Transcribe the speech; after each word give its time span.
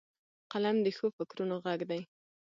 قلم 0.51 0.77
د 0.85 0.87
ښو 0.97 1.07
فکرونو 1.17 1.55
غږ 1.65 1.79
دی 1.89 2.01